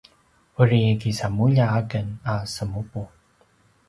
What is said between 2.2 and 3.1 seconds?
a semupu